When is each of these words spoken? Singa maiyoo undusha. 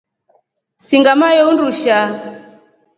Singa 0.87 1.13
maiyoo 1.19 1.49
undusha. 1.51 1.97